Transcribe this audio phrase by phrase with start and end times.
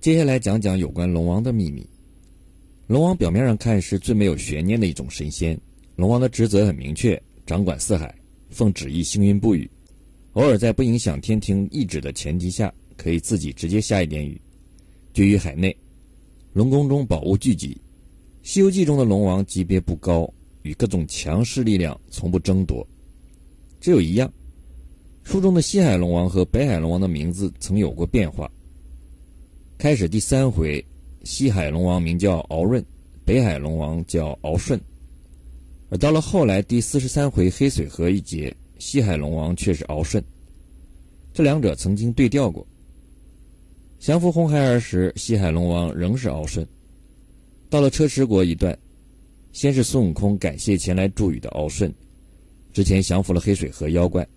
[0.00, 1.86] 接下来讲讲有关龙王的秘密。
[2.86, 5.60] 龙王表面上看是最没有悬念的一种神仙，
[5.94, 8.14] 龙王的职责很明确，掌管四海，
[8.48, 9.70] 奉旨意行云布雨，
[10.32, 14.40] 偶尔在不影响天庭意志的前提下，可以自己直接下一点雨。
[15.12, 15.76] 居于海内，
[16.54, 17.74] 龙宫中宝物聚集。
[18.42, 20.26] 《西游记》中的龙王级别不高，
[20.62, 22.88] 与各种强势力量从不争夺。
[23.78, 24.32] 只有一样，
[25.24, 28.50] 书中的西海龙王和北海龙王的名字曾有过变化。
[29.80, 30.84] 开始第三回。
[31.24, 32.84] 西海龙王名叫敖润，
[33.24, 34.78] 北海龙王叫敖顺。
[35.88, 40.22] 而到了后来第四十三回黑水河一节，西海龙王却是敖顺。
[41.32, 42.66] 这两者曾经对调过。
[43.98, 46.66] 降服红孩儿时，西海龙王仍是敖顺。
[47.70, 48.78] 到了车迟国一段，
[49.50, 51.90] 先是孙悟空感谢前来助雨的敖顺，
[52.70, 54.28] 之前降服了黑水河妖怪，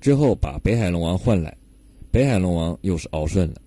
[0.00, 1.52] 之后把北海龙王换来，
[2.12, 3.60] 北海龙王又是敖顺了。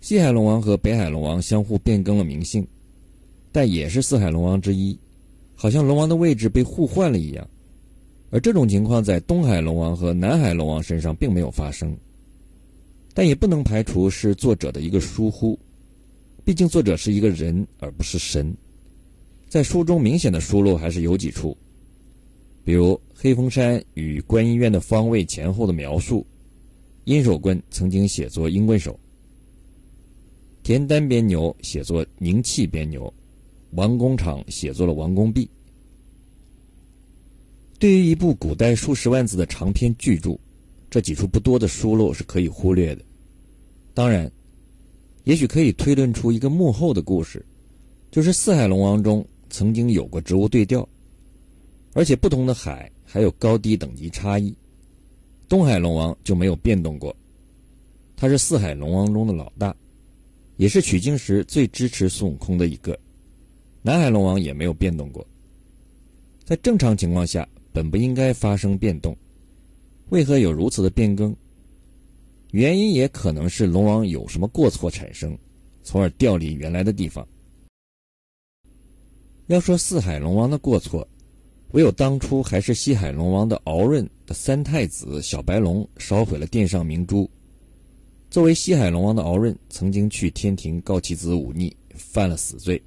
[0.00, 2.66] 西海龙王和北海龙王相互变更了名姓，
[3.50, 4.98] 但也是四海龙王之一，
[5.54, 7.46] 好像龙王的位置被互换了一样。
[8.30, 11.96] 而这种情况在东海龙王和南海龙王身上并没有发生，
[13.12, 15.58] 但也不能排除是作者的一个疏忽，
[16.44, 18.56] 毕竟作者是一个人而不是神，
[19.48, 21.56] 在书中明显的疏漏还是有几处，
[22.62, 26.24] 比如黑风山与观音院的方位前后的描述，
[27.04, 28.98] 阴手棍曾经写作阴棍手。
[30.68, 33.10] 田单边牛写作宁气边牛，
[33.70, 35.48] 王工厂写作了王工弼。
[37.78, 40.38] 对于一部古代数十万字的长篇巨著，
[40.90, 43.02] 这几处不多的疏漏是可以忽略的。
[43.94, 44.30] 当然，
[45.24, 47.42] 也许可以推论出一个幕后的故事，
[48.10, 50.86] 就是四海龙王中曾经有过职务对调，
[51.94, 54.54] 而且不同的海还有高低等级差异。
[55.48, 57.16] 东海龙王就没有变动过，
[58.14, 59.74] 他是四海龙王中的老大。
[60.58, 62.98] 也是取经时最支持孙悟空的一个，
[63.80, 65.24] 南海龙王也没有变动过。
[66.44, 69.16] 在正常情况下，本不应该发生变动，
[70.08, 71.34] 为何有如此的变更？
[72.50, 75.38] 原因也可能是龙王有什么过错产生，
[75.84, 77.26] 从而调离原来的地方。
[79.46, 81.06] 要说四海龙王的过错，
[81.70, 87.30] 唯有当初还是西海龙王的敖润的三太子小白龙烧毁了殿上明珠。
[88.30, 92.80] 作为西海龙王的敖润，曾经去天庭告其子忤逆，犯了死罪。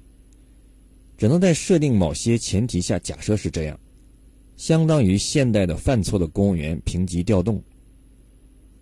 [1.18, 3.78] 只能在设定某些前提下假设是这样，
[4.56, 7.62] 相当于现代的犯错的公务员评级调动。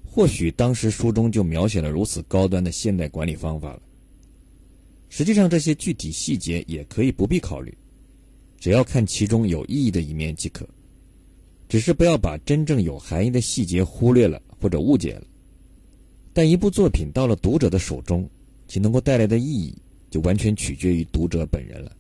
[0.04, 3.82] 或许当时书中就描写了如此高端的现代管理方法了。
[5.08, 7.76] 实际上，这些具体细节也可以不必考虑，
[8.58, 10.68] 只要看其中有意义的一面即可。
[11.68, 15.22] 只是不要把真正有含义的细节忽略了或者误解了。
[16.32, 18.28] 但一部作品到了读者的手中，
[18.68, 19.74] 其能够带来的意义，
[20.10, 21.90] 就完全取决于读者本人了。